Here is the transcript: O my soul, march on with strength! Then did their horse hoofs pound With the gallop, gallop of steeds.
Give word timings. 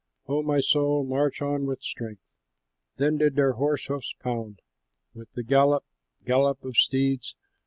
O 0.27 0.41
my 0.41 0.59
soul, 0.61 1.03
march 1.03 1.43
on 1.43 1.67
with 1.67 1.83
strength! 1.83 2.23
Then 2.97 3.19
did 3.19 3.35
their 3.35 3.51
horse 3.51 3.85
hoofs 3.85 4.15
pound 4.19 4.59
With 5.13 5.31
the 5.33 5.43
gallop, 5.43 5.83
gallop 6.25 6.63
of 6.65 6.75
steeds. 6.75 7.35